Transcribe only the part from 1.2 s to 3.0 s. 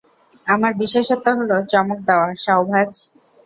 হলো চমক দেওয়া, সাওভ্যাজ।